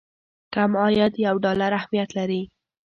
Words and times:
کم 0.53 0.71
عاید 0.81 1.13
یو 1.27 1.35
ډالر 1.45 1.71
اهميت 1.79 2.09
لري. 2.17 2.41